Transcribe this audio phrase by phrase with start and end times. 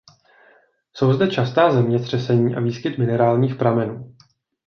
[0.93, 4.15] Jsou zde častá zemětřesení a výskyt minerálních pramenů.